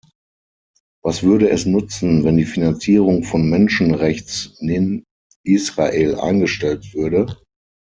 Was 1.03 1.21
würde 1.21 1.51
es 1.51 1.67
nützen, 1.67 2.23
wenn 2.23 2.35
die 2.35 2.45
Finanzierung 2.45 3.23
von 3.23 3.47
Menschenrechts-Nin 3.51 5.03
Israel 5.45 6.15
eingestellt 6.15 6.95
würde? 6.95 7.37